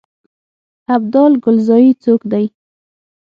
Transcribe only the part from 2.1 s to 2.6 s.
دی.